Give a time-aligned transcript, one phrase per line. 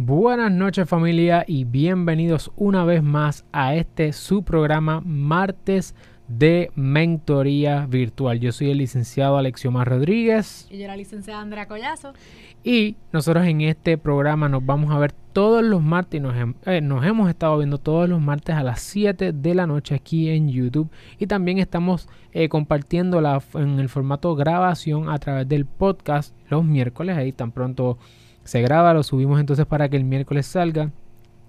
[0.00, 5.92] Buenas noches familia y bienvenidos una vez más a este su programa Martes
[6.28, 8.38] de Mentoría Virtual.
[8.38, 10.68] Yo soy el licenciado Alexiomar Rodríguez.
[10.70, 12.12] Y yo la licenciada Andrea Collazo.
[12.62, 16.34] Y nosotros en este programa nos vamos a ver todos los martes, nos,
[16.66, 20.28] eh, nos hemos estado viendo todos los martes a las 7 de la noche aquí
[20.28, 20.92] en YouTube.
[21.18, 26.64] Y también estamos eh, compartiendo la, en el formato grabación a través del podcast los
[26.64, 27.16] miércoles.
[27.16, 27.98] Ahí tan pronto
[28.48, 30.90] se graba, lo subimos entonces para que el miércoles salga.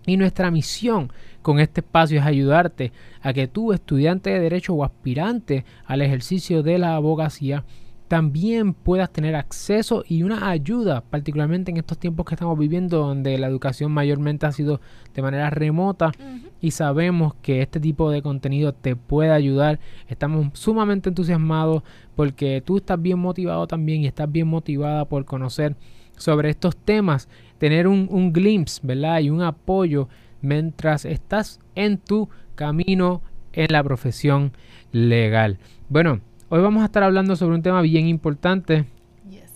[0.06, 4.84] Y nuestra misión con este espacio es ayudarte a que tú, estudiante de derecho o
[4.84, 7.64] aspirante al ejercicio de la abogacía,
[8.10, 13.38] también puedas tener acceso y una ayuda, particularmente en estos tiempos que estamos viviendo, donde
[13.38, 14.82] la educación mayormente ha sido
[15.14, 16.12] de manera remota
[16.60, 19.80] y sabemos que este tipo de contenido te puede ayudar.
[20.10, 21.82] Estamos sumamente entusiasmados
[22.18, 25.78] porque tú estás bien motivado también y estás bien motivada por conocer
[26.20, 29.20] sobre estos temas, tener un, un glimpse, ¿verdad?
[29.22, 30.08] Y un apoyo
[30.42, 33.22] mientras estás en tu camino
[33.54, 34.52] en la profesión
[34.92, 35.58] legal.
[35.90, 38.86] Bueno, hoy vamos a estar hablando sobre un tema bien importante.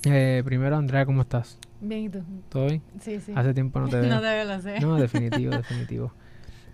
[0.05, 1.57] Eh, primero, Andrea, ¿cómo estás?
[1.79, 2.19] Bien, ¿y tú?
[2.49, 2.81] ¿Todo bien?
[2.99, 3.31] Sí, sí.
[3.35, 4.09] Hace tiempo no te veo.
[4.09, 4.79] no te veo, lo sé.
[4.79, 6.11] No, definitivo, definitivo.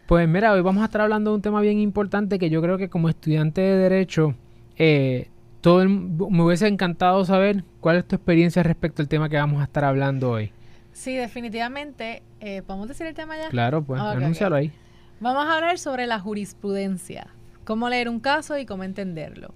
[0.08, 2.78] Pues mira, hoy vamos a estar hablando de un tema bien importante que yo creo
[2.80, 4.34] que como estudiante de Derecho
[4.78, 5.30] eh,
[5.62, 9.66] todo me hubiese encantado saber cuál es tu experiencia respecto al tema que vamos a
[9.66, 10.52] estar hablando hoy.
[10.94, 12.24] Sí, definitivamente.
[12.40, 13.50] Eh, ¿Podemos decir el tema ya?
[13.50, 14.72] Claro, pues, anúncialo ahí.
[15.20, 17.28] Vamos a hablar sobre la jurisprudencia,
[17.66, 19.54] cómo leer un caso y cómo entenderlo.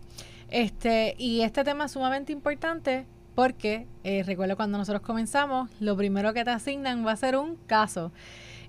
[0.50, 6.34] Este, y este tema es sumamente importante porque, eh, recuerdo cuando nosotros comenzamos, lo primero
[6.34, 8.12] que te asignan va a ser un caso.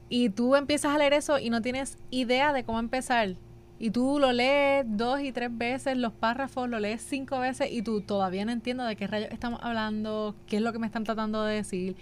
[0.08, 3.34] Y tú empiezas a leer eso y no tienes idea de cómo empezar
[3.78, 7.82] y tú lo lees dos y tres veces, los párrafos, lo lees cinco veces y
[7.82, 11.04] tú todavía no entiendo de qué rayos estamos hablando, qué es lo que me están
[11.04, 11.96] tratando de decir.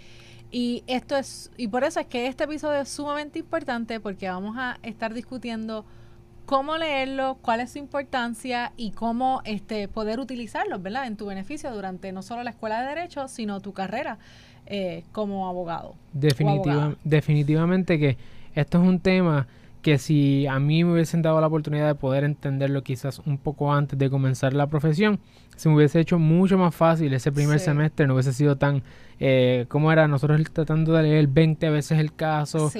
[0.51, 4.55] Y esto es, y por eso es que este episodio es sumamente importante porque vamos
[4.57, 5.83] a estar discutiendo
[6.45, 11.07] cómo leerlo, cuál es su importancia y cómo este, poder utilizarlo, ¿verdad?
[11.07, 14.19] En tu beneficio durante no solo la escuela de derecho, sino tu carrera
[14.67, 15.95] eh, como abogado.
[17.03, 18.17] definitivamente que
[18.53, 19.47] esto es un tema
[19.83, 23.71] que si a mí me hubiesen dado la oportunidad de poder entenderlo quizás un poco
[23.71, 25.19] antes de comenzar la profesión,
[25.57, 28.81] se me hubiese hecho mucho más fácil ese primer semestre, no hubiese sido tan,
[29.19, 32.71] eh, como era nosotros tratando de leer 20 veces el caso.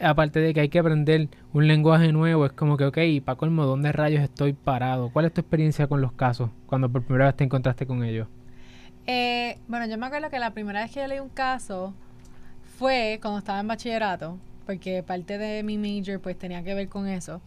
[0.00, 3.66] Aparte de que hay que aprender un lenguaje nuevo, es como que, ok, para colmo,
[3.66, 5.10] ¿dónde rayos estoy parado?
[5.10, 8.28] ¿Cuál es tu experiencia con los casos cuando por primera vez te encontraste con ellos?
[9.06, 11.94] Eh, bueno, yo me acuerdo que la primera vez que yo leí un caso
[12.78, 17.08] fue cuando estaba en bachillerato porque parte de mi major pues tenía que ver con
[17.08, 17.40] eso.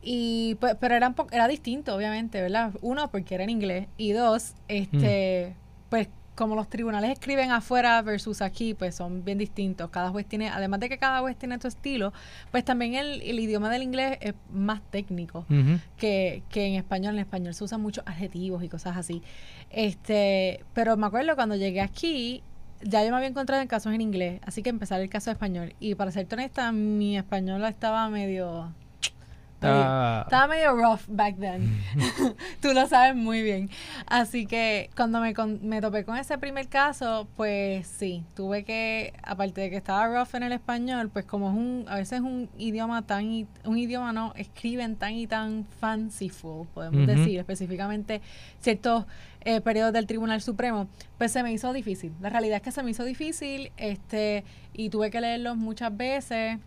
[0.00, 2.72] Y pues, pero era, era distinto, obviamente, ¿verdad?
[2.82, 3.88] Uno, porque era en inglés.
[3.96, 5.88] Y dos, este, mm.
[5.90, 9.90] pues como los tribunales escriben afuera versus aquí, pues son bien distintos.
[9.90, 12.12] Cada juez tiene, además de que cada juez tiene su estilo,
[12.52, 15.44] pues también el, el idioma del inglés es más técnico
[15.96, 17.14] que, que, en español.
[17.14, 19.20] En español se usan muchos adjetivos y cosas así.
[19.68, 22.44] Este, pero me acuerdo cuando llegué aquí,
[22.82, 25.34] ya yo me había encontrado en casos en inglés, así que empezar el caso de
[25.34, 25.74] español.
[25.80, 28.72] Y para ser honesta, mi español estaba medio
[29.62, 30.22] Ah.
[30.24, 31.82] Estaba medio rough back then.
[32.60, 33.70] Tú lo sabes muy bien.
[34.06, 39.62] Así que cuando me, me topé con ese primer caso, pues sí, tuve que, aparte
[39.62, 42.48] de que estaba rough en el español, pues como es un, a veces es un
[42.58, 48.20] idioma tan, un idioma no, escriben tan y tan fanciful, podemos decir, específicamente
[48.60, 49.04] ciertos
[49.42, 52.12] eh, periodos del Tribunal Supremo, pues se me hizo difícil.
[52.20, 56.58] La realidad es que se me hizo difícil, este, y tuve que leerlos muchas veces,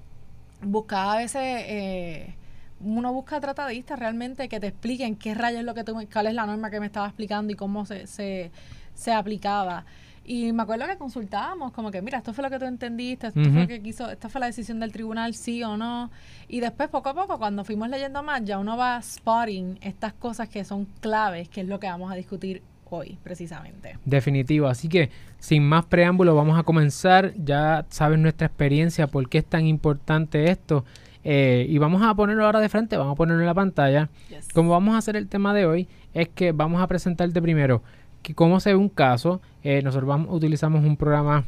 [0.61, 1.41] buscaba a veces...
[1.41, 2.35] Eh,
[2.79, 6.33] uno busca tratadistas realmente que te expliquen qué rayos es lo que tú, cuál es
[6.33, 8.51] la norma que me estaba explicando y cómo se, se,
[8.93, 9.85] se aplicaba.
[10.27, 13.43] Y me acuerdo que consultábamos, como que, mira, esto fue lo que tú entendiste, esto
[13.43, 16.09] fue lo que quiso, esta fue la decisión del tribunal, sí o no.
[16.47, 20.49] Y después, poco a poco, cuando fuimos leyendo más, ya uno va spotting estas cosas
[20.49, 23.99] que son claves, que es lo que vamos a discutir hoy, precisamente.
[24.03, 24.67] Definitivo.
[24.67, 27.35] Así que, sin más preámbulo, vamos a comenzar.
[27.37, 30.85] Ya sabes nuestra experiencia, por qué es tan importante esto.
[31.27, 34.09] Eh, y vamos a ponerlo ahora de frente, vamos a ponerlo en la pantalla.
[34.53, 37.81] Como vamos a hacer el tema de hoy, es que vamos a presentarte primero
[38.21, 39.41] que cómo se ve un caso.
[39.63, 41.45] Eh, nosotros vamos, utilizamos un programa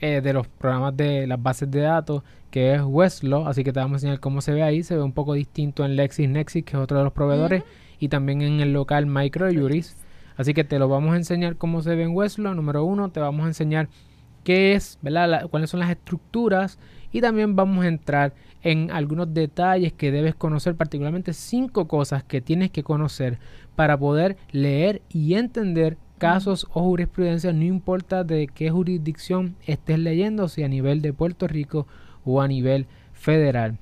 [0.00, 3.78] eh, de los programas de las bases de datos que es Westlaw, así que te
[3.78, 4.82] vamos a enseñar cómo se ve ahí.
[4.82, 7.62] Se ve un poco distinto en LexisNexis, que es otro de los proveedores,
[8.00, 9.96] y también en el local MicroJuris.
[10.36, 12.54] Así que te lo vamos a enseñar cómo se ve en Westlaw.
[12.54, 13.88] Número uno, te vamos a enseñar
[14.42, 15.48] qué es, ¿verdad?
[15.48, 16.78] cuáles son las estructuras
[17.12, 22.40] y también vamos a entrar en algunos detalles que debes conocer, particularmente cinco cosas que
[22.40, 23.38] tienes que conocer
[23.74, 30.48] para poder leer y entender casos o jurisprudencia, no importa de qué jurisdicción estés leyendo,
[30.48, 31.88] si a nivel de Puerto Rico
[32.24, 33.78] o a nivel federal.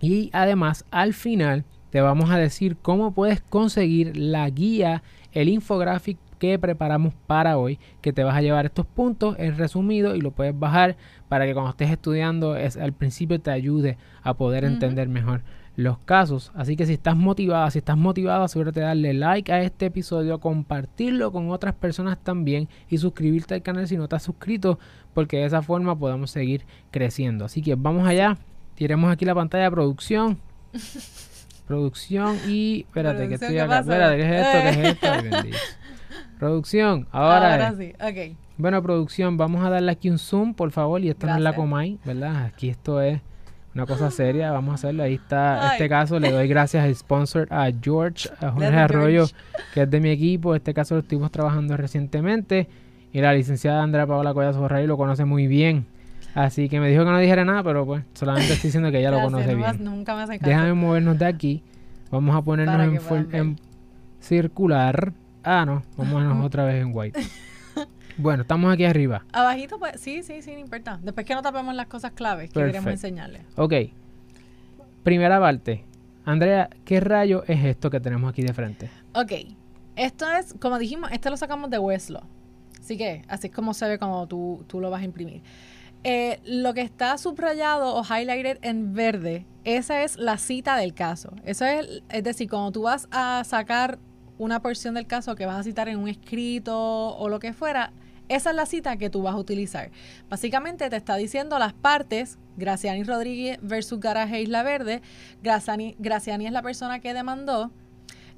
[0.00, 6.20] Y además, al final, te vamos a decir cómo puedes conseguir la guía, el infográfico
[6.44, 10.30] que preparamos para hoy, que te vas a llevar estos puntos en resumido y lo
[10.30, 10.96] puedes bajar
[11.28, 15.42] para que cuando estés estudiando es, al principio te ayude a poder entender mejor
[15.76, 16.52] los casos.
[16.54, 20.38] Así que si estás motivada, si estás motivado, asegúrate de darle like a este episodio,
[20.38, 24.78] compartirlo con otras personas también y suscribirte al canal si no estás suscrito,
[25.14, 27.46] porque de esa forma podemos seguir creciendo.
[27.46, 28.36] Así que vamos allá,
[28.74, 30.38] tiremos aquí la pantalla de producción.
[31.66, 33.78] producción y espérate que estoy acá.
[33.78, 34.58] Espérate, ¿qué es esto?
[34.62, 35.58] ¿Qué es esto?
[36.38, 38.36] Producción, ahora, sí, ok.
[38.56, 41.54] Bueno, producción, vamos a darle aquí un zoom, por favor, y esto no es la
[41.54, 42.44] Comay, ¿verdad?
[42.44, 43.20] Aquí esto es
[43.74, 45.02] una cosa seria, vamos a hacerlo.
[45.02, 46.20] Ahí está este caso.
[46.20, 49.26] Le doy gracias al sponsor a George, a Jorge Arroyo,
[49.72, 50.54] que es de mi equipo.
[50.54, 52.68] Este caso lo estuvimos trabajando recientemente.
[53.12, 55.86] Y la licenciada Andrea Paola Collazo Rey lo conoce muy bien.
[56.34, 59.10] Así que me dijo que no dijera nada, pero pues solamente estoy diciendo que ella
[59.10, 59.84] lo conoce bien.
[59.84, 61.62] Nunca me Déjame movernos de aquí.
[62.12, 63.56] Vamos a ponernos en, en
[64.20, 65.12] circular.
[65.44, 65.82] Ah, no.
[65.96, 67.20] Ponernos otra vez en white.
[68.16, 69.24] Bueno, estamos aquí arriba.
[69.32, 71.00] Abajito, pues sí, sí, sí, no importa.
[71.02, 73.42] Después que no tapemos las cosas claves que queremos enseñarles.
[73.56, 73.74] Ok.
[75.02, 75.84] Primera parte.
[76.24, 78.88] Andrea, ¿qué rayo es esto que tenemos aquí de frente?
[79.14, 79.32] Ok.
[79.96, 82.22] Esto es, como dijimos, este lo sacamos de Westlaw.
[82.80, 85.42] Así que, así es como se ve cuando tú, tú lo vas a imprimir.
[86.04, 91.32] Eh, lo que está subrayado o highlighted en verde, esa es la cita del caso.
[91.44, 93.98] Eso es, es decir, cuando tú vas a sacar
[94.44, 97.92] una porción del caso que vas a citar en un escrito o lo que fuera,
[98.28, 99.90] esa es la cita que tú vas a utilizar.
[100.30, 105.02] Básicamente te está diciendo las partes, Graciani Rodríguez versus Garaje Isla Verde.
[105.42, 107.70] Graciani, Graciani es la persona que demandó.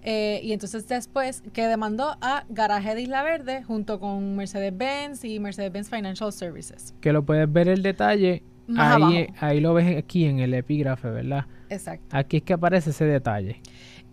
[0.02, 5.40] Eh, y entonces después que demandó a Garaje de Isla Verde junto con Mercedes-Benz y
[5.40, 6.94] Mercedes-Benz Financial Services.
[7.00, 8.42] Que lo puedes ver el detalle.
[8.76, 11.46] ahí, ahí lo ves aquí en el epígrafe, ¿verdad?
[11.68, 12.16] Exacto.
[12.16, 13.60] Aquí es que aparece ese detalle.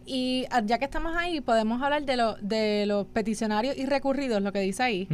[0.06, 4.42] Y ah, ya que estamos ahí, podemos hablar de, lo, de los peticionarios y recurridos,
[4.42, 5.08] lo que dice ahí.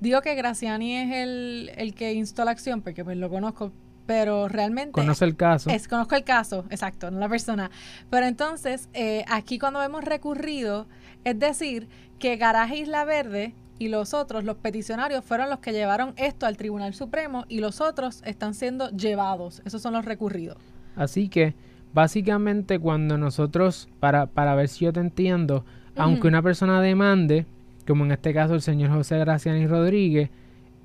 [0.00, 3.72] Digo que Graciani es el, el que instó la acción, porque pues lo conozco,
[4.06, 4.92] pero realmente...
[4.92, 5.70] Conoce el caso.
[5.70, 7.70] Es, conozco el caso, exacto, no la persona.
[8.08, 10.86] Pero entonces, eh, aquí cuando vemos recurrido,
[11.24, 11.88] es decir,
[12.18, 16.56] que Garaje Isla Verde y los otros, los peticionarios, fueron los que llevaron esto al
[16.56, 19.62] Tribunal Supremo y los otros están siendo llevados.
[19.64, 20.58] Esos son los recurridos.
[20.96, 21.54] Así que
[21.92, 25.64] Básicamente cuando nosotros, para, para ver si yo te entiendo,
[25.96, 27.46] aunque una persona demande,
[27.86, 30.30] como en este caso el señor José Graciani Rodríguez,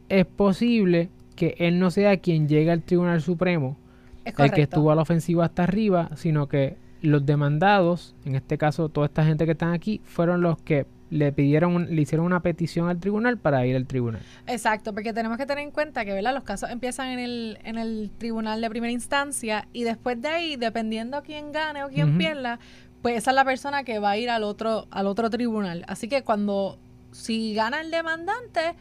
[0.09, 3.77] es posible que él no sea quien llegue al Tribunal Supremo,
[4.25, 8.89] el que estuvo a la ofensiva hasta arriba, sino que los demandados, en este caso
[8.89, 12.89] toda esta gente que están aquí, fueron los que le pidieron, le hicieron una petición
[12.89, 14.21] al tribunal para ir al tribunal.
[14.47, 16.33] Exacto, porque tenemos que tener en cuenta que ¿verdad?
[16.33, 20.55] los casos empiezan en el, en el tribunal de primera instancia y después de ahí,
[20.55, 22.59] dependiendo quién gane o quién pierda,
[23.01, 25.85] pues esa es la persona que va a ir al otro, al otro tribunal.
[25.87, 26.79] Así que cuando,
[27.11, 28.73] si gana el demandante,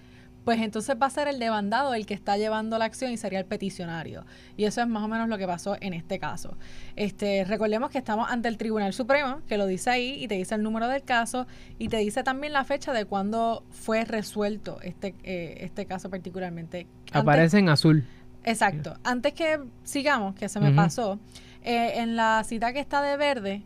[0.45, 3.39] pues entonces va a ser el demandado el que está llevando la acción y sería
[3.39, 4.25] el peticionario.
[4.57, 6.57] Y eso es más o menos lo que pasó en este caso.
[6.97, 10.55] Este, recordemos que estamos ante el Tribunal Supremo, que lo dice ahí y te dice
[10.55, 11.47] el número del caso
[11.79, 16.87] y te dice también la fecha de cuando fue resuelto este, eh, este caso particularmente.
[17.13, 18.05] Aparece en azul.
[18.45, 18.99] Exacto.
[19.05, 21.19] Antes que sigamos, que se me pasó,
[21.63, 23.63] eh, en la cita que está de verde,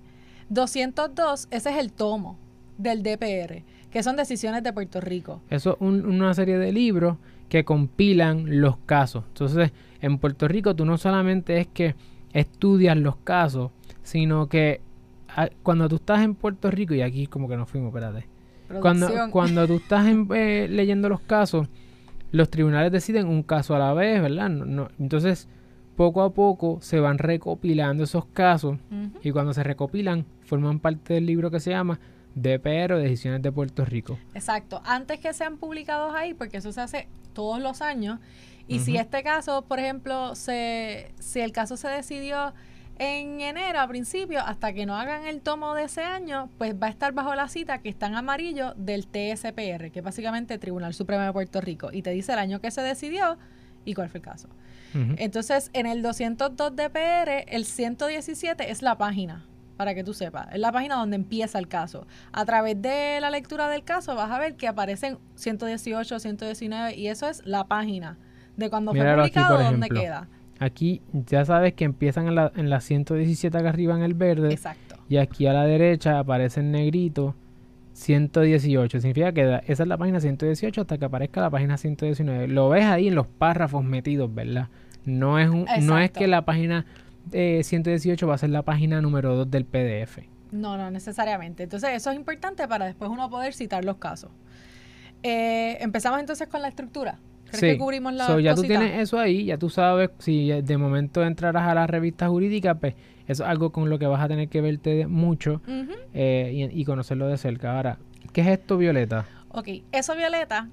[0.50, 2.38] 202, ese es el tomo
[2.78, 5.40] del DPR que son decisiones de Puerto Rico.
[5.50, 7.16] Eso es una serie de libros
[7.48, 9.24] que compilan los casos.
[9.28, 11.94] Entonces, en Puerto Rico tú no solamente es que
[12.32, 13.70] estudias los casos,
[14.02, 14.80] sino que
[15.34, 18.26] ah, cuando tú estás en Puerto Rico, y aquí como que nos fuimos, espérate.
[18.80, 21.68] Cuando, cuando tú estás eh, leyendo los casos,
[22.32, 24.50] los tribunales deciden un caso a la vez, ¿verdad?
[24.50, 25.48] No, entonces,
[25.96, 28.76] poco a poco se van recopilando esos casos
[29.22, 31.98] y cuando se recopilan, forman parte del libro que se llama
[32.42, 34.18] DPR o Decisiones de Puerto Rico.
[34.34, 38.18] Exacto, antes que sean publicados ahí, porque eso se hace todos los años.
[38.66, 42.52] Y si este caso, por ejemplo, se, si el caso se decidió
[42.98, 46.88] en enero a principio, hasta que no hagan el tomo de ese año, pues va
[46.88, 50.92] a estar bajo la cita que está en amarillo del TSPR, que es básicamente Tribunal
[50.92, 53.38] Supremo de Puerto Rico, y te dice el año que se decidió
[53.84, 54.48] y cuál fue el caso.
[54.94, 59.46] Entonces, en el 202 DPR, el 117 es la página
[59.78, 60.48] para que tú sepas.
[60.52, 62.06] Es la página donde empieza el caso.
[62.32, 67.06] A través de la lectura del caso vas a ver que aparecen 118, 119 y
[67.08, 68.18] eso es la página
[68.58, 70.28] de cuando fue publicado, dónde queda.
[70.60, 74.52] Aquí ya sabes que empiezan en la, en la 117 acá arriba en el verde.
[74.52, 74.96] Exacto.
[75.08, 77.34] Y aquí a la derecha aparece en negrito
[77.94, 79.00] 118.
[79.00, 82.48] Significa que da- esa es la página 118 hasta que aparezca la página 119.
[82.48, 84.68] Lo ves ahí en los párrafos metidos, ¿verdad?
[85.04, 86.84] No es, un, no es que la página
[87.32, 90.18] eh, 118 va a ser la página número 2 del PDF.
[90.50, 91.64] No, no necesariamente.
[91.64, 94.30] Entonces, eso es importante para después uno poder citar los casos.
[95.22, 97.18] Eh, Empezamos entonces con la estructura.
[97.50, 100.76] ¿Crees que cubrimos la So, ya tú tienes eso ahí, ya tú sabes, si de
[100.76, 102.94] momento entrarás a la revista jurídica, pues
[103.26, 105.62] eso es algo con lo que vas a tener que verte mucho
[106.12, 107.76] eh, y, y conocerlo de cerca.
[107.76, 107.98] Ahora,
[108.34, 109.24] ¿qué es esto, Violeta?
[109.48, 110.68] Ok, eso Violeta.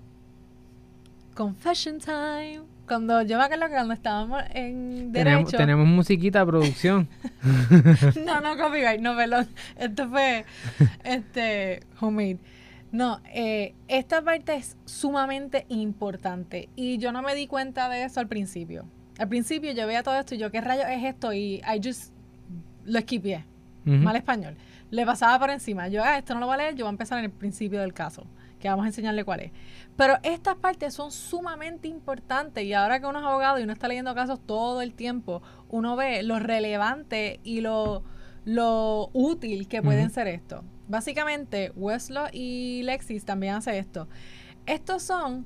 [1.33, 2.61] Confession time.
[2.87, 5.57] Cuando yo me acuerdo que cuando estábamos en derecho.
[5.57, 7.07] tenemos musiquita, producción.
[8.25, 9.47] No, no, copyright, no, perdón.
[9.77, 10.45] Esto fue
[11.03, 12.39] este homemade.
[12.91, 18.19] No, eh, esta parte es sumamente importante y yo no me di cuenta de eso
[18.19, 18.85] al principio.
[19.17, 21.33] Al principio yo veía todo esto y yo, ¿qué rayos es esto?
[21.33, 22.13] Y I just
[22.85, 23.45] lo esquipié.
[23.83, 24.55] Mal español.
[24.89, 25.87] Le pasaba por encima.
[25.89, 27.81] Yo, ah, esto no lo voy a leer, yo voy a empezar en el principio
[27.81, 28.25] del caso,
[28.65, 29.51] que vamos a enseñarle cuál es.
[29.95, 33.87] Pero estas partes son sumamente importantes y ahora que uno es abogado y uno está
[33.87, 38.03] leyendo casos todo el tiempo, uno ve lo relevante y lo,
[38.43, 40.63] lo útil que pueden ser esto.
[40.87, 44.07] Básicamente, Westlaw y Lexis también hace esto.
[44.65, 45.45] Estos son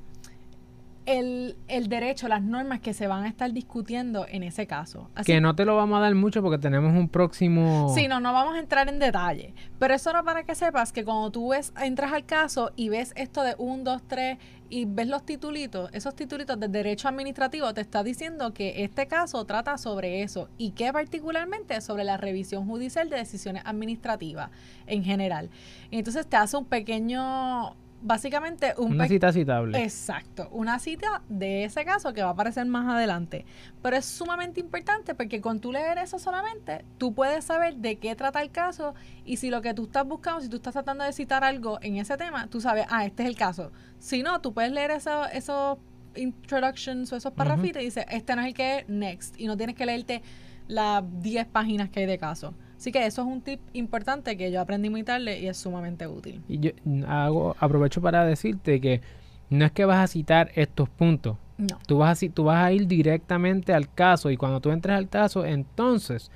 [1.09, 5.09] el, el derecho, las normas que se van a estar discutiendo en ese caso.
[5.15, 7.91] Así Que no te lo vamos a dar mucho porque tenemos un próximo...
[7.95, 9.55] Sí, no, no vamos a entrar en detalle.
[9.79, 13.13] Pero es solo para que sepas que cuando tú ves, entras al caso y ves
[13.15, 14.37] esto de 1, 2, 3
[14.69, 19.43] y ves los titulitos, esos titulitos de derecho administrativo te está diciendo que este caso
[19.45, 24.51] trata sobre eso y que particularmente sobre la revisión judicial de decisiones administrativas
[24.85, 25.49] en general.
[25.89, 29.81] Entonces te hace un pequeño, básicamente un Una cita citable.
[29.83, 33.45] Exacto, una cita de ese caso que va a aparecer más adelante.
[33.81, 38.15] Pero es sumamente importante porque con tú leer eso solamente, tú puedes saber de qué
[38.15, 38.93] trata el caso
[39.25, 41.97] y si lo que tú estás buscando, si tú estás tratando de citar algo en
[41.97, 43.71] ese tema, tú sabes, ah, este es el caso.
[43.99, 45.77] Si no, tú puedes leer eso- esos
[46.15, 49.39] introductions o esos parrafitos y dices, este no es el que es, next.
[49.39, 50.21] Y no tienes que leerte
[50.67, 52.53] las 10 páginas que hay de caso.
[52.79, 56.07] Así que eso es un tip importante que yo aprendí muy tarde y es sumamente
[56.07, 56.41] útil.
[56.47, 56.71] Y yo
[57.09, 59.01] hago, aprovecho para decirte que
[59.49, 61.35] no es que vas a citar estos puntos.
[61.57, 61.77] No.
[61.85, 65.09] Tú vas, a, tú vas a ir directamente al caso y cuando tú entres al
[65.09, 66.31] caso, entonces,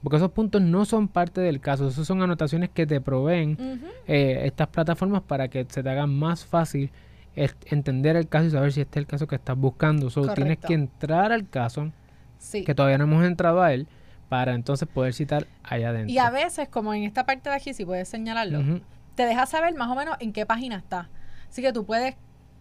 [0.00, 3.58] porque esos puntos no son parte del caso, esos son anotaciones que te proveen
[4.06, 6.92] eh, estas plataformas para que se te haga más fácil
[7.34, 10.08] entender el caso y saber si este es el caso que estás buscando.
[10.08, 11.90] So, tienes que entrar al caso,
[12.38, 12.64] Sí.
[12.64, 13.88] que todavía no hemos entrado a él,
[14.30, 16.14] para entonces poder citar allá adentro.
[16.14, 18.80] Y a veces, como en esta parte de aquí, si puedes señalarlo,
[19.16, 21.10] te deja saber más o menos en qué página está.
[21.48, 22.14] Así que tú puedes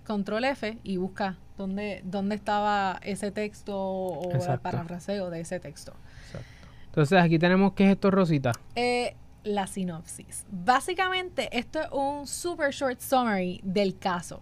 [0.04, 5.94] control F y busca dónde, dónde estaba ese texto o el parafraseo de ese texto.
[6.26, 6.50] Exacto.
[6.88, 8.52] Entonces aquí tenemos que es esto, Rosita.
[8.74, 10.48] Eh, la sinopsis.
[10.50, 14.42] Básicamente, esto es un super short summary del caso.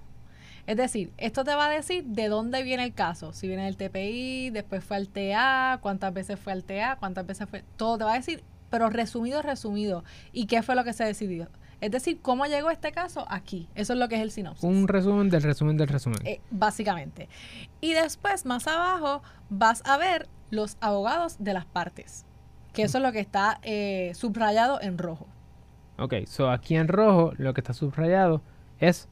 [0.68, 3.32] Es decir, esto te va a decir de dónde viene el caso.
[3.32, 7.50] Si viene del TPI, después fue al TA, cuántas veces fue al TA, cuántas veces
[7.50, 7.64] fue.
[7.78, 10.04] Todo te va a decir, pero resumido, resumido.
[10.34, 11.48] ¿Y qué fue lo que se decidió?
[11.80, 13.70] Es decir, cómo llegó este caso aquí.
[13.76, 14.64] Eso es lo que es el sinopsis.
[14.64, 16.20] Un resumen del resumen del resumen.
[16.26, 17.30] Eh, básicamente.
[17.80, 22.26] Y después, más abajo, vas a ver los abogados de las partes.
[22.74, 25.28] Que eso es lo que está eh, subrayado en rojo.
[25.98, 28.42] Ok, so aquí en rojo lo que está subrayado
[28.80, 29.08] es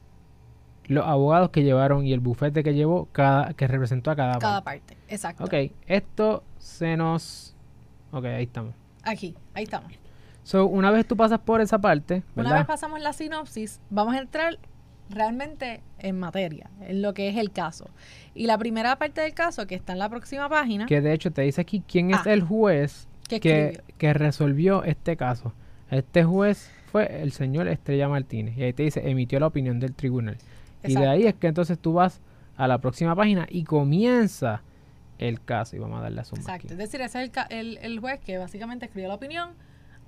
[0.88, 4.62] los abogados que llevaron y el bufete que llevó cada que representó a cada, Cada
[4.62, 4.94] parte.
[4.94, 4.96] parte.
[5.14, 5.44] Exacto.
[5.44, 5.54] Ok,
[5.86, 7.54] esto se nos
[8.12, 8.74] Ok, ahí estamos.
[9.02, 9.92] Aquí, ahí estamos.
[10.44, 14.18] So, una vez tú pasas por esa parte, Una vez pasamos la sinopsis, vamos a
[14.18, 14.58] entrar
[15.10, 17.88] realmente en materia, en lo que es el caso.
[18.34, 21.32] Y la primera parte del caso, que está en la próxima página, Que de hecho
[21.32, 22.32] te dice aquí quién es Ah.
[22.32, 25.52] el juez que que resolvió este caso.
[25.90, 28.56] Este juez fue el señor Estrella Martínez.
[28.56, 30.36] Y ahí te dice, emitió la opinión del tribunal.
[30.86, 32.20] Y de ahí es que entonces tú vas
[32.56, 34.62] a la próxima página y comienza
[35.18, 35.76] el caso.
[35.76, 36.66] Y vamos a darle a zoom Exacto.
[36.66, 36.72] aquí.
[36.72, 39.50] Es decir, ese es el, el, el juez que básicamente escribió la opinión,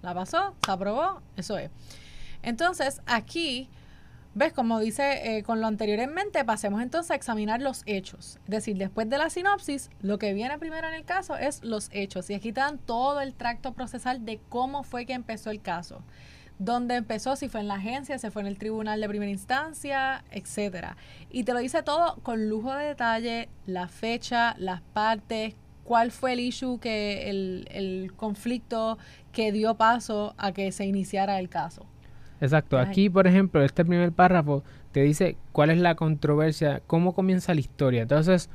[0.02, 1.70] la pasó, se aprobó, eso es.
[2.42, 3.68] Entonces, aquí,
[4.34, 8.38] ves, como dice eh, con lo anterior en mente, pasemos entonces a examinar los hechos.
[8.44, 11.88] Es decir, después de la sinopsis, lo que viene primero en el caso es los
[11.92, 12.30] hechos.
[12.30, 16.02] Y aquí te dan todo el tracto procesal de cómo fue que empezó el caso.
[16.58, 20.24] Dónde empezó, si fue en la agencia, si fue en el tribunal de primera instancia,
[20.30, 20.96] etcétera.
[21.30, 26.32] Y te lo dice todo con lujo de detalle, la fecha, las partes, cuál fue
[26.34, 28.98] el issue que el, el conflicto
[29.32, 31.86] que dio paso a que se iniciara el caso.
[32.40, 32.78] Exacto.
[32.78, 34.62] Aquí, por ejemplo, este primer párrafo
[34.92, 38.02] te dice cuál es la controversia, cómo comienza la historia.
[38.02, 38.50] Entonces,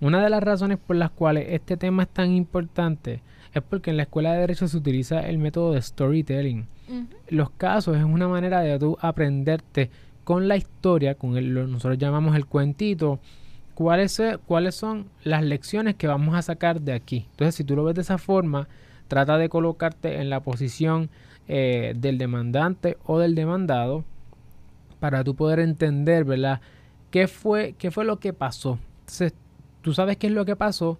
[0.00, 3.96] Una de las razones por las cuales este tema es tan importante es porque en
[3.96, 6.68] la escuela de derecho se utiliza el método de storytelling.
[7.28, 9.90] Los casos es una manera de tú aprenderte
[10.24, 13.18] con la historia, con el, lo que nosotros llamamos el cuentito,
[13.74, 17.26] cuáles, cuáles son las lecciones que vamos a sacar de aquí.
[17.30, 18.68] Entonces, si tú lo ves de esa forma,
[19.08, 21.10] trata de colocarte en la posición
[21.46, 24.04] eh, del demandante o del demandado
[25.00, 26.60] para tú poder entender, ¿verdad?
[27.10, 28.78] ¿Qué fue, qué fue lo que pasó?
[29.00, 29.32] Entonces,
[29.80, 30.98] tú sabes qué es lo que pasó.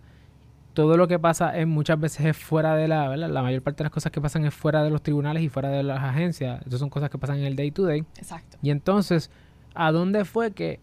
[0.79, 3.29] Todo lo que pasa es muchas veces es fuera de la, ¿verdad?
[3.31, 5.71] La mayor parte de las cosas que pasan es fuera de los tribunales y fuera
[5.71, 6.63] de las agencias.
[6.63, 8.05] Estas son cosas que pasan en el day to day.
[8.17, 8.59] Exacto.
[8.63, 9.29] Y entonces,
[9.75, 10.79] ¿a dónde fue que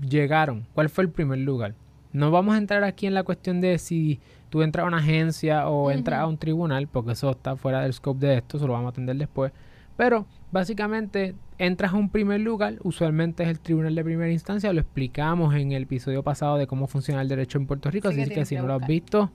[0.00, 0.66] llegaron?
[0.74, 1.76] ¿Cuál fue el primer lugar?
[2.12, 4.18] No vamos a entrar aquí en la cuestión de si
[4.50, 7.92] tú entras a una agencia o entras a un tribunal, porque eso está fuera del
[7.92, 9.52] scope de esto, eso lo vamos a atender después.
[9.96, 14.80] Pero básicamente entras a un primer lugar, usualmente es el tribunal de primera instancia, lo
[14.80, 18.44] explicamos en el episodio pasado de cómo funciona el derecho en Puerto Rico, así que,
[18.44, 19.30] si no lo has visto,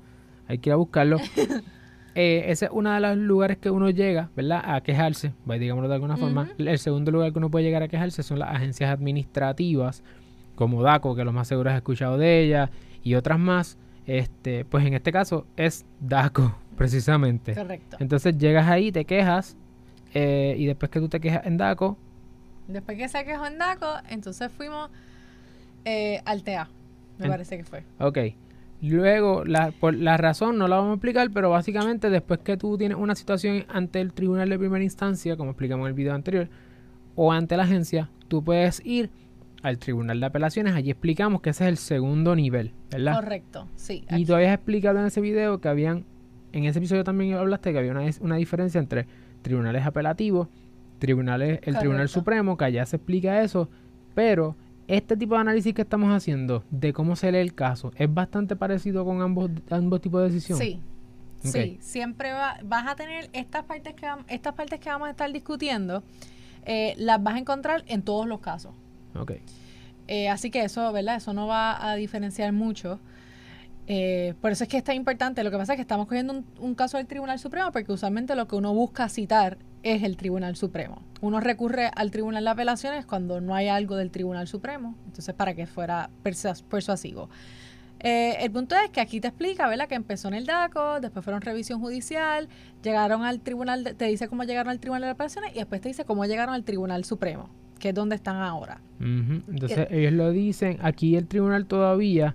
[0.48, 1.18] hay que ir a buscarlo.
[2.16, 4.62] Eh, ese es uno de los lugares que uno llega, ¿verdad?
[4.64, 6.48] A quejarse, digámoslo de alguna forma.
[6.60, 10.04] El segundo lugar que uno puede llegar a quejarse son las agencias administrativas,
[10.54, 12.70] como DACO, que lo más seguro has escuchado de ella,
[13.02, 13.80] y otras más.
[14.06, 17.56] Este, pues en este caso es DACO, precisamente.
[17.56, 17.98] Correcto.
[18.00, 19.58] Entonces llegas ahí, te quejas,
[20.14, 21.98] eh, y después que tú te quejas en DACO.
[22.68, 24.90] Después que se quejó en DACO, entonces fuimos
[25.86, 26.70] eh, al TEA,
[27.18, 27.84] me parece que fue.
[28.00, 28.18] Ok.
[28.82, 32.78] Luego, la, por la razón no la vamos a explicar, pero básicamente después que tú
[32.78, 36.50] tienes una situación ante el tribunal de primera instancia, como explicamos en el video anterior,
[37.16, 39.10] o ante la agencia, tú puedes ir
[39.62, 40.76] al Tribunal de Apelaciones.
[40.76, 43.16] Allí explicamos que ese es el segundo nivel, ¿verdad?
[43.16, 44.04] Correcto, sí.
[44.10, 46.04] Y tú habías explicado en ese video que habían,
[46.52, 49.08] en ese episodio también hablaste que había una, una diferencia entre
[49.42, 50.50] tribunales apelativos,
[51.04, 53.70] tribunales, el Tribunal Supremo, que allá se explica eso,
[54.16, 54.56] pero
[54.88, 58.56] este tipo de análisis que estamos haciendo de cómo se lee el caso es bastante
[58.56, 60.58] parecido con ambos, ambos tipos de decisión.
[60.58, 60.80] Sí.
[61.44, 66.02] Sí, siempre vas a tener estas partes que estas partes que vamos a estar discutiendo,
[66.64, 68.72] eh, las vas a encontrar en todos los casos.
[69.14, 69.34] Ok.
[70.08, 71.18] Eh, así que eso, ¿verdad?
[71.18, 73.02] Eso no va a diferenciar mucho.
[73.88, 75.44] Eh, por eso es que está importante.
[75.44, 78.48] Lo que pasa es que estamos cogiendo un, caso del Tribunal Supremo porque usualmente lo
[78.48, 81.02] que uno busca citar es el Tribunal Supremo.
[81.22, 85.54] Uno recurre al Tribunal de Apelaciones cuando no hay algo del Tribunal Supremo, entonces para
[85.54, 87.30] que fuera persuasivo.
[88.00, 89.88] Eh, el punto es que aquí te explica, ¿verdad?
[89.88, 92.50] Que empezó en el DACO, después fueron revisión judicial,
[92.82, 96.04] llegaron al tribunal, te dice cómo llegaron al tribunal de apelaciones y después te dice
[96.04, 97.50] cómo llegaron al tribunal supremo
[97.84, 98.80] que es donde están ahora.
[99.02, 102.34] Entonces ellos lo dicen, aquí el tribunal todavía,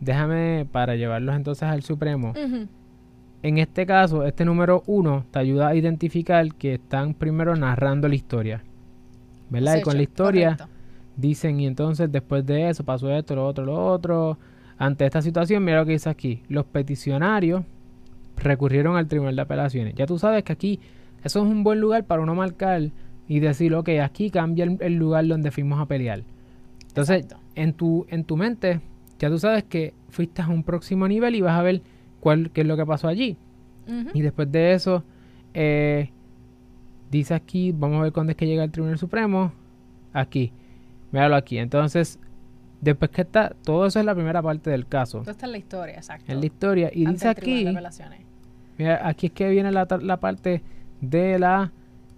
[0.00, 2.32] déjame para llevarlos entonces al Supremo.
[3.42, 8.14] En este caso, este número uno te ayuda a identificar que están primero narrando la
[8.14, 8.62] historia.
[9.48, 9.76] ¿Verdad?
[9.76, 10.56] y con la historia
[11.16, 14.38] dicen, y entonces después de eso pasó esto, lo otro, lo otro.
[14.78, 16.42] Ante esta situación, mira lo que dice aquí.
[16.48, 17.62] Los peticionarios
[18.36, 19.94] recurrieron al Tribunal de Apelaciones.
[19.94, 20.80] Ya tú sabes que aquí
[21.24, 22.90] eso es un buen lugar para uno marcar
[23.28, 26.22] y decir, ok, aquí cambia el, lugar donde fuimos a pelear.
[26.88, 28.80] Entonces, en tu, en tu mente,
[29.18, 31.82] ya tú sabes que fuiste a un próximo nivel y vas a ver
[32.20, 33.36] cuál, qué es lo que pasó allí.
[34.14, 35.04] Y después de eso,
[35.54, 36.10] eh,
[37.08, 39.52] dice aquí, vamos a ver cuándo es que llega el Tribunal Supremo.
[40.12, 40.52] Aquí,
[41.12, 41.58] míralo aquí.
[41.58, 42.18] Entonces,
[42.80, 45.20] después que está, todo eso es la primera parte del caso.
[45.20, 46.32] Esto está en la historia, exacto.
[46.32, 46.90] En la historia.
[46.92, 47.64] Y dice aquí,
[48.76, 50.62] mira, aquí es que viene la, la parte
[51.00, 51.70] de la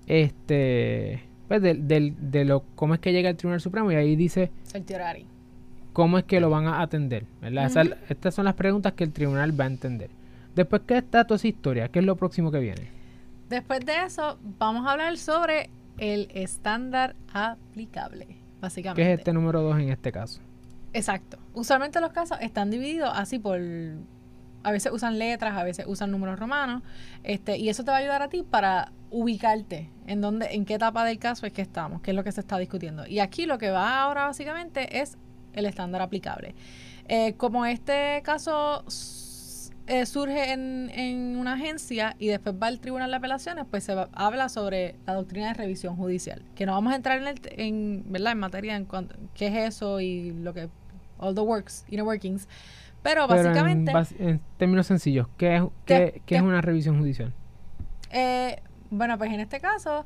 [0.07, 4.51] este pues de, de, lo cómo es que llega el Tribunal Supremo y ahí dice
[5.99, 7.27] cómo es que lo van a atender
[8.09, 10.11] estas son las preguntas que el tribunal va a entender.
[10.55, 12.89] Después que está toda esa historia ¿qué es lo próximo que viene?
[13.49, 18.29] después de eso vamos a hablar sobre el estándar aplicable
[18.61, 19.03] básicamente.
[19.03, 20.41] ¿qué es este número 2 en este caso?
[20.93, 21.37] exacto.
[21.53, 23.59] Usualmente los casos están divididos así por
[24.63, 26.83] a veces usan letras, a veces usan números romanos,
[27.25, 30.75] este, y eso te va a ayudar a ti para ubicarte en dónde, en qué
[30.75, 33.05] etapa del caso es que estamos, qué es lo que se está discutiendo.
[33.07, 35.17] Y aquí lo que va ahora básicamente es
[35.53, 36.55] el estándar aplicable.
[37.09, 38.85] Eh, como este caso
[39.87, 43.97] eh, surge en, en, una agencia y después va al tribunal de apelaciones, pues se
[44.13, 48.05] habla sobre la doctrina de revisión judicial, que no vamos a entrar en, el, en,
[48.09, 48.33] ¿verdad?
[48.33, 50.69] en materia en cuanto, qué es eso y lo que,
[51.17, 52.47] all the works, inner workings,
[53.03, 53.93] pero, básicamente...
[54.19, 57.33] En, términos sencillos, ¿qué es, qué, es una revisión judicial?
[58.11, 60.05] Eh, bueno, pues en este caso,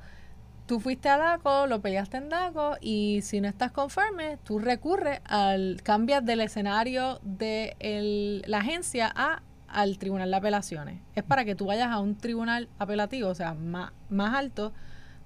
[0.73, 5.21] tú fuiste a DACO, lo peleaste en DACO y si no estás conforme, tú recurres
[5.27, 5.83] al...
[5.83, 10.99] cambias del escenario de la agencia a al tribunal de apelaciones.
[11.15, 14.73] Es para que tú vayas a un tribunal apelativo, o sea, más, más alto,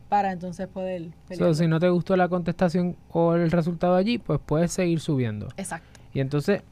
[0.08, 1.54] para entonces poder pelear.
[1.54, 5.46] si no te gustó la contestación o el resultado allí, pues puedes seguir subiendo.
[5.56, 6.00] Exacto.
[6.12, 6.64] Y entonces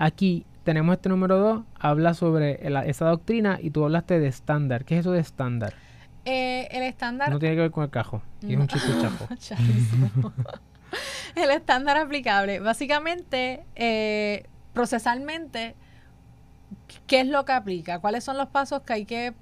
[0.00, 4.86] Aquí tenemos este número 2, habla sobre esa doctrina y tú hablaste de estándar.
[4.86, 5.74] ¿Qué es eso de estándar?
[6.24, 7.30] Eh, el estándar...
[7.30, 9.28] No tiene que ver con el cajo, es un chiste chapo.
[11.34, 12.60] el estándar aplicable.
[12.60, 15.74] Básicamente, eh, procesalmente,
[17.06, 18.00] ¿qué es lo que aplica?
[18.00, 19.34] ¿Cuáles son los pasos que hay que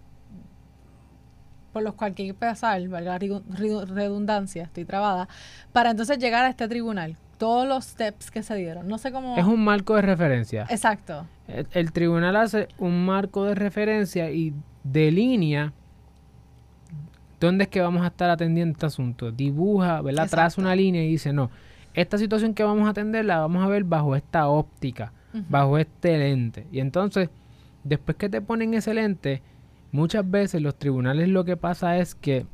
[1.72, 5.28] por los cuales hay que pasar, valga la redundancia, estoy trabada,
[5.72, 7.16] para entonces llegar a este tribunal?
[7.36, 8.88] Todos los steps que se dieron.
[8.88, 9.36] No sé cómo...
[9.36, 10.66] Es un marco de referencia.
[10.70, 11.26] Exacto.
[11.46, 15.72] El, tribunal hace un marco de referencia y delinea
[17.40, 19.30] dónde es que vamos a estar atendiendo este asunto.
[19.30, 20.28] Dibuja, ¿verdad?
[20.28, 21.50] Traza una línea y dice, no,
[21.94, 25.12] esta situación que vamos a atender la vamos a ver bajo esta óptica,
[25.48, 26.66] bajo este lente.
[26.72, 27.30] Y entonces,
[27.84, 29.42] después que te ponen ese lente,
[29.92, 32.46] muchas veces los tribunales lo que pasa es que...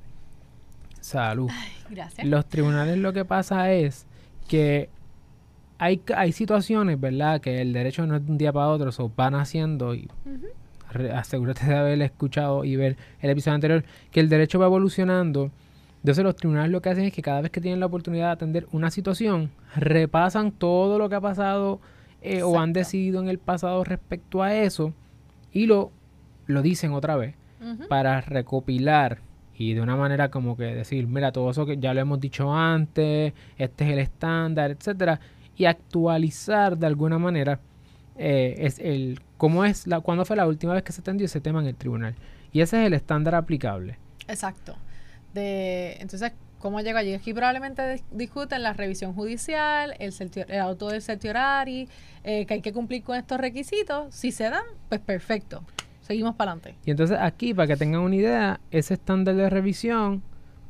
[1.01, 1.51] Salud.
[1.91, 2.27] gracias.
[2.27, 4.07] Los tribunales lo que pasa es
[4.49, 4.89] que
[5.79, 7.41] hay, hay situaciones, ¿verdad?
[7.41, 10.09] Que el derecho no es de un día para otro, se van haciendo y
[11.15, 15.51] asegúrate de haber escuchado y ver el episodio anterior, que el derecho va evolucionando.
[15.99, 18.33] Entonces los tribunales lo que hacen es que cada vez que tienen la oportunidad de
[18.33, 21.81] atender una situación, repasan todo lo que ha pasado
[22.21, 24.93] eh, o han decidido en el pasado respecto a eso
[25.53, 25.93] y lo,
[26.47, 27.35] lo dicen otra vez
[27.89, 29.21] para recopilar
[29.57, 32.53] y de una manera como que decir, mira, todo eso que ya lo hemos dicho
[32.53, 35.21] antes, este es el estándar, etcétera,
[35.57, 37.61] y actualizar de alguna manera
[38.17, 41.41] eh, es el cómo es la cuándo fue la última vez que se atendió ese
[41.41, 42.15] tema en el tribunal
[42.53, 43.99] y ese es el estándar aplicable.
[44.29, 44.77] Exacto.
[45.33, 46.33] De entonces
[46.65, 47.13] cómo llega allí.
[47.13, 50.15] Aquí probablemente discuten la revisión judicial, el,
[50.49, 51.91] el auto del certiorari,
[52.23, 54.15] eh, que hay que cumplir con estos requisitos.
[54.15, 55.63] Si se dan, pues perfecto.
[56.01, 56.79] Seguimos para adelante.
[56.87, 60.23] Y entonces aquí, para que tengan una idea, ese estándar de revisión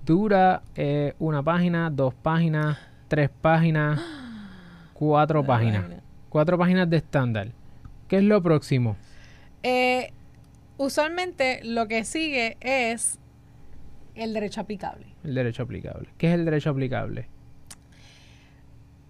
[0.04, 2.76] dura eh, una página, dos páginas,
[3.06, 4.00] tres páginas,
[4.94, 5.84] cuatro páginas.
[6.34, 7.52] Cuatro páginas de estándar.
[8.08, 8.96] ¿Qué es lo próximo?
[9.62, 10.10] Eh,
[10.78, 13.20] usualmente lo que sigue es
[14.16, 15.06] el derecho aplicable.
[15.22, 16.08] El derecho aplicable.
[16.18, 17.28] ¿Qué es el derecho aplicable?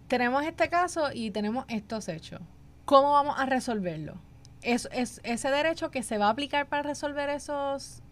[0.06, 2.42] Tenemos este caso y tenemos estos hechos.
[2.84, 4.16] ¿Cómo vamos a resolverlo?
[4.60, 8.02] es, es, ese derecho que se va a aplicar para resolver esos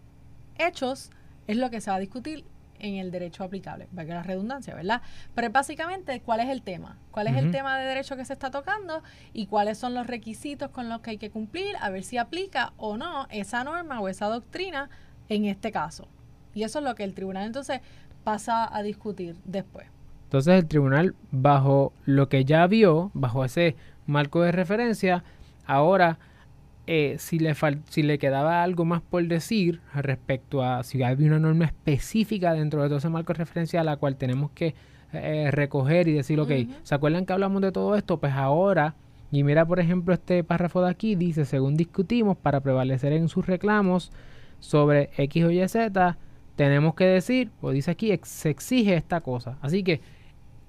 [0.57, 1.11] hechos
[1.45, 2.45] es lo que se va a discutir
[2.83, 5.01] en el derecho aplicable, que la redundancia, ¿verdad?
[5.33, 8.51] Pero básicamente cuál es el tema, cuál es el tema de derecho que se está
[8.51, 12.17] tocando y cuáles son los requisitos con los que hay que cumplir, a ver si
[12.17, 14.89] aplica o no esa norma o esa doctrina
[15.29, 16.09] en este caso.
[16.53, 17.79] Y eso es lo que el tribunal entonces
[18.25, 19.87] pasa a discutir después.
[20.25, 25.23] Entonces el tribunal, bajo lo que ya vio, bajo ese marco de referencia,
[25.65, 26.19] ahora
[26.85, 27.55] eh, si, le
[27.89, 32.81] si le quedaba algo más por decir respecto a si había una norma específica dentro
[32.81, 34.75] de todo ese marco de referencia a la cual tenemos que
[35.13, 36.51] eh, recoger y decir, ok,
[36.83, 38.19] ¿se acuerdan que hablamos de todo esto?
[38.19, 38.95] Pues ahora,
[39.31, 43.45] y mira por ejemplo este párrafo de aquí, dice, según discutimos, para prevalecer en sus
[43.45, 44.11] reclamos
[44.59, 46.17] sobre X o Y Z,
[46.55, 49.57] tenemos que decir, o dice aquí, se exige esta cosa.
[49.61, 50.01] Así que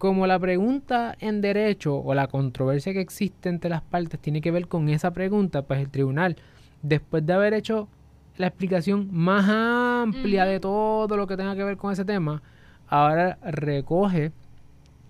[0.04, 4.50] como la pregunta en derecho o la controversia que existe entre las partes tiene que
[4.50, 6.36] ver con esa pregunta, pues el tribunal,
[6.82, 7.88] después de haber hecho
[8.36, 12.42] la explicación más amplia de todo lo que tenga que ver con ese tema,
[12.86, 14.32] ahora recoge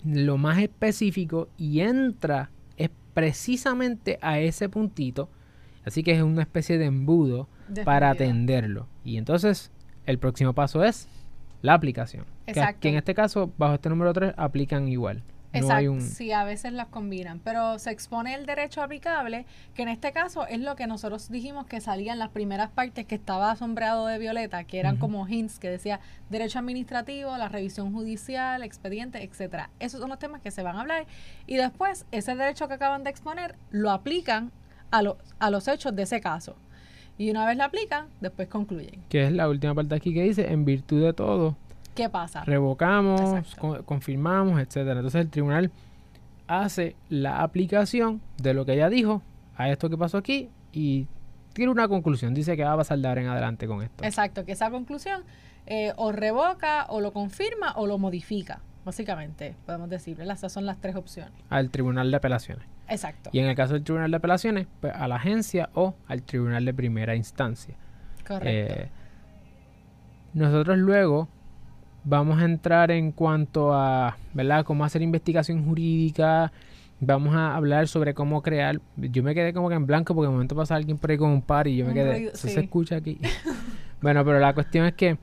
[0.04, 2.50] lo más específico y entra
[3.14, 5.28] precisamente a ese puntito.
[5.84, 7.48] Así que es una especie de embudo
[7.84, 8.86] para atenderlo.
[9.04, 9.72] Y entonces
[10.06, 11.08] el próximo paso es
[11.64, 12.26] la aplicación.
[12.46, 12.80] Exacto.
[12.80, 15.22] Que, en este caso, bajo este número 3, aplican igual.
[15.54, 20.12] Exacto, sí, a veces las combinan, pero se expone el derecho aplicable, que en este
[20.12, 24.06] caso es lo que nosotros dijimos que salía en las primeras partes que estaba sombreado
[24.08, 29.70] de violeta, que eran como hints que decía derecho administrativo, la revisión judicial, expediente, etcétera.
[29.78, 31.06] Esos son los temas que se van a hablar
[31.46, 34.50] y después ese derecho que acaban de exponer lo aplican
[34.90, 35.02] a,
[35.38, 36.56] a los hechos de ese caso.
[37.16, 39.02] Y una vez la aplican, después concluyen.
[39.08, 41.56] Que es la última parte aquí que dice, en virtud de todo.
[41.94, 42.44] ¿Qué pasa?
[42.44, 44.96] Revocamos, confirmamos, etcétera.
[44.96, 45.70] Entonces el tribunal
[46.48, 49.22] hace la aplicación de lo que ella dijo
[49.56, 51.06] a esto que pasó aquí y
[51.52, 52.34] tiene una conclusión.
[52.34, 54.04] Dice que va a pasar de ahora en adelante con esto.
[54.04, 55.22] Exacto, que esa conclusión
[55.66, 58.60] eh, o revoca, o lo confirma, o lo modifica.
[58.84, 61.32] Básicamente, podemos decir, Esas son las tres opciones.
[61.48, 62.66] Al tribunal de apelaciones.
[62.88, 63.30] Exacto.
[63.32, 66.64] Y en el caso del tribunal de apelaciones, pues a la agencia o al tribunal
[66.64, 67.74] de primera instancia.
[68.26, 68.74] Correcto.
[68.74, 68.88] Eh,
[70.34, 71.28] nosotros luego
[72.04, 74.64] vamos a entrar en cuanto a, ¿verdad?
[74.64, 76.52] Cómo hacer investigación jurídica.
[77.00, 78.80] Vamos a hablar sobre cómo crear.
[78.96, 81.30] Yo me quedé como que en blanco porque de momento pasa alguien por ahí con
[81.30, 82.26] un par y yo me quedé.
[82.26, 83.18] Eso se escucha aquí.
[84.02, 85.18] bueno, pero la cuestión es que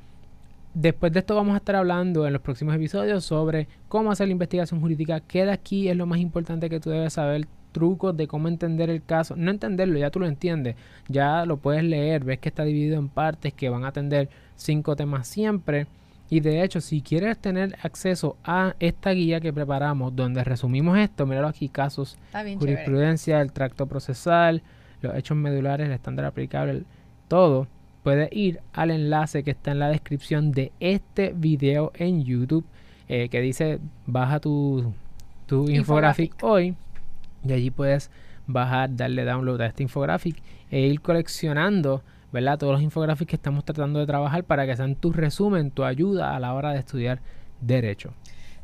[0.74, 4.32] Después de esto vamos a estar hablando en los próximos episodios sobre cómo hacer la
[4.32, 8.28] investigación jurídica, qué de aquí es lo más importante que tú debes saber trucos de
[8.28, 9.36] cómo entender el caso.
[9.36, 10.76] No entenderlo, ya tú lo entiendes,
[11.10, 14.96] ya lo puedes leer, ves que está dividido en partes que van a atender cinco
[14.96, 15.88] temas siempre.
[16.30, 21.26] Y de hecho, si quieres tener acceso a esta guía que preparamos, donde resumimos esto,
[21.26, 22.18] míralo aquí, casos,
[22.58, 24.62] jurisprudencia, el tracto procesal,
[25.02, 26.84] los hechos medulares, el estándar aplicable,
[27.28, 27.68] todo,
[28.04, 32.66] puedes ir al enlace que está en la descripción de este video en YouTube,
[33.08, 34.94] eh, que dice baja tu,
[35.46, 36.76] tu infographic hoy,
[37.44, 38.10] y allí puedes
[38.48, 42.58] bajar, darle download a este infographic e ir coleccionando ¿verdad?
[42.58, 46.36] Todos los infografías que estamos tratando de trabajar para que sean tu resumen, tu ayuda
[46.36, 47.20] a la hora de estudiar
[47.60, 48.14] derecho.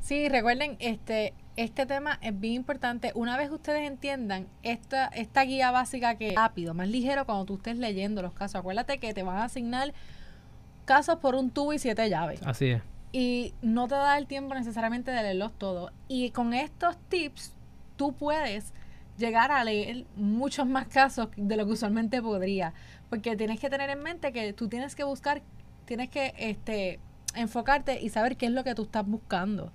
[0.08, 3.12] Sí, recuerden, este, este tema es bien importante.
[3.13, 7.56] Una vez ustedes entiendan esta, esta guía básica que es rápido, más ligero cuando tú
[7.56, 8.56] estés leyendo los casos.
[8.56, 9.93] Acuérdate que te van a asignar
[10.86, 12.39] casos por un tubo y siete llaves.
[12.46, 12.82] Así es.
[13.12, 15.91] Y no te da el tiempo necesariamente de leerlos todos.
[16.08, 17.54] Y con estos tips,
[17.98, 18.74] tú puedes
[19.17, 22.74] llegar a leer muchos más casos de lo que usualmente podría.
[23.10, 25.41] Porque tienes que tener en mente que tú tienes que buscar,
[25.84, 27.02] tienes que este,
[27.38, 29.71] enfocarte y saber qué es lo que tú estás buscando.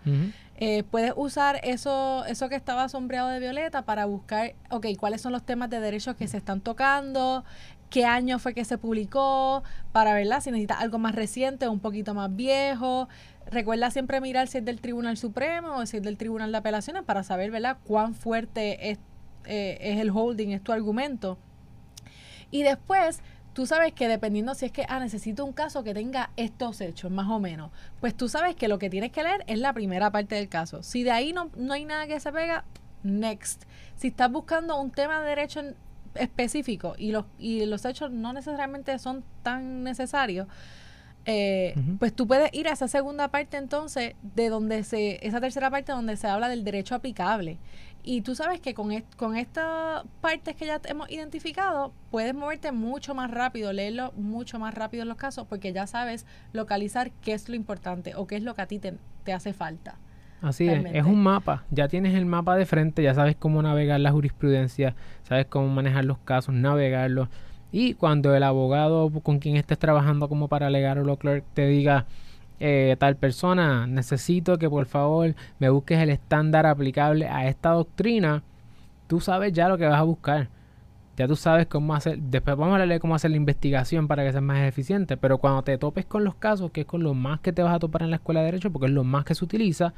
[0.57, 5.33] Eh, puedes usar eso, eso que estaba sombreado de violeta para buscar, ok, cuáles son
[5.33, 7.45] los temas de derechos que se están tocando,
[7.91, 11.81] qué año fue que se publicó, para verla si necesitas algo más reciente o un
[11.81, 13.09] poquito más viejo.
[13.51, 17.03] Recuerda siempre mirar si es del Tribunal Supremo o si es del Tribunal de Apelaciones
[17.03, 18.99] para saber, ¿verdad?, cuán fuerte es,
[19.45, 21.39] eh, es el holding, es tu argumento.
[22.51, 23.21] Y después,
[23.53, 27.11] tú sabes que dependiendo si es que, ah, necesito un caso que tenga estos hechos,
[27.11, 30.11] más o menos, pues tú sabes que lo que tienes que leer es la primera
[30.11, 30.83] parte del caso.
[30.83, 32.65] Si de ahí no, no hay nada que se pega,
[33.03, 33.65] next.
[33.97, 35.61] Si estás buscando un tema de derecho
[36.15, 40.47] específico y los, y los hechos no necesariamente son tan necesarios,
[41.25, 45.71] eh, pues tú puedes ir a esa segunda parte entonces de donde se, esa tercera
[45.71, 47.59] parte donde se habla del derecho aplicable.
[48.05, 53.15] Y tú sabes que con, con estas partes que ya hemos identificado, puedes moverte mucho
[53.15, 57.49] más rápido, leerlo mucho más rápido en los casos, porque ya sabes localizar qué es
[57.49, 59.97] lo importante o qué es lo que a ti te, te hace falta.
[60.41, 64.01] Así es, es un mapa, ya tienes el mapa de frente, ya sabes cómo navegar
[64.01, 67.29] la jurisprudencia, sabes cómo manejar los casos, navegarlos.
[67.71, 71.69] Y cuando el abogado con quien estés trabajando como para alegar o lo clerk te
[71.69, 72.07] diga,
[72.65, 78.45] eh, tal persona, necesito que por favor me busques el estándar aplicable a esta doctrina,
[79.09, 80.49] tú sabes ya lo que vas a buscar.
[81.17, 84.31] Ya tú sabes cómo hacer, después vamos a leer cómo hacer la investigación para que
[84.31, 87.41] sea más eficiente, pero cuando te topes con los casos, que es con lo más
[87.41, 89.35] que te vas a topar en la escuela de derecho, porque es lo más que
[89.35, 89.93] se utiliza,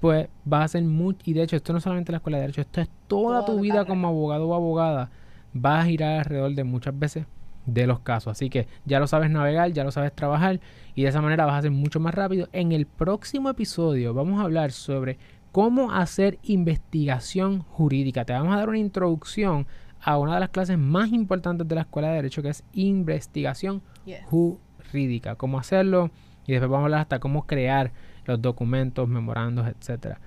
[0.00, 2.42] pues vas a hacer mucho, y de hecho esto no es solamente la escuela de
[2.42, 5.10] derecho, esto es toda tu vida como abogado o abogada,
[5.54, 7.24] vas a girar alrededor de muchas veces
[7.66, 8.32] de los casos.
[8.32, 10.60] Así que ya lo sabes navegar, ya lo sabes trabajar
[10.94, 12.48] y de esa manera vas a ser mucho más rápido.
[12.52, 15.18] En el próximo episodio vamos a hablar sobre
[15.52, 18.24] cómo hacer investigación jurídica.
[18.24, 19.66] Te vamos a dar una introducción
[20.02, 23.82] a una de las clases más importantes de la Escuela de Derecho que es investigación
[24.24, 25.34] jurídica.
[25.36, 26.10] Cómo hacerlo
[26.46, 27.92] y después vamos a hablar hasta cómo crear
[28.24, 30.20] los documentos, memorandos, etcétera.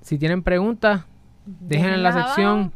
[0.00, 1.04] Si tienen preguntas,
[1.46, 2.72] dejen en la sección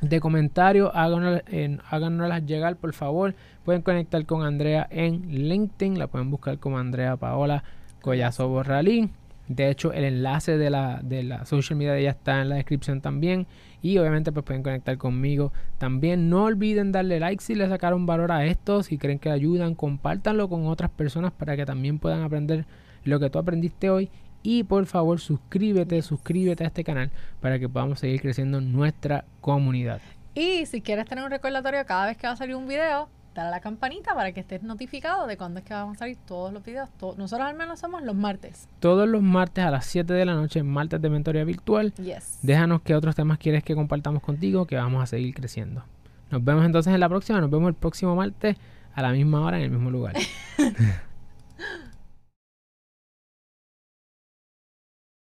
[0.00, 3.34] de comentarios, háganoslas, llegar por favor.
[3.64, 7.64] Pueden conectar con Andrea en LinkedIn, la pueden buscar como Andrea Paola
[8.00, 9.10] Collazo Borralín.
[9.48, 12.56] De hecho, el enlace de la, de la social media de ella está en la
[12.56, 13.46] descripción también.
[13.80, 16.28] Y obviamente pues pueden conectar conmigo también.
[16.28, 18.82] No olviden darle like si le sacaron valor a esto.
[18.82, 22.66] Si creen que ayudan, compártanlo con otras personas para que también puedan aprender
[23.04, 24.10] lo que tú aprendiste hoy.
[24.42, 30.00] Y por favor suscríbete, suscríbete a este canal para que podamos seguir creciendo nuestra comunidad.
[30.34, 33.48] Y si quieres tener un recordatorio cada vez que va a salir un video, dale
[33.48, 36.52] a la campanita para que estés notificado de cuándo es que vamos a salir todos
[36.52, 36.88] los videos.
[37.16, 38.68] nosotros al menos somos los martes.
[38.80, 41.92] Todos los martes a las 7 de la noche, martes de mentoría virtual.
[41.94, 42.38] Yes.
[42.42, 45.84] Déjanos qué otros temas quieres que compartamos contigo, que vamos a seguir creciendo.
[46.30, 48.56] Nos vemos entonces en la próxima, nos vemos el próximo martes
[48.94, 50.14] a la misma hora en el mismo lugar.